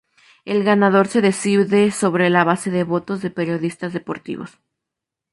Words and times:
El 0.45 0.63
ganador 0.63 1.07
se 1.07 1.21
decide 1.21 1.91
sobre 1.91 2.31
la 2.31 2.43
base 2.43 2.71
de 2.71 2.83
votos 2.83 3.21
de 3.21 3.29
periodistas 3.29 3.93
deportivos. 3.93 4.57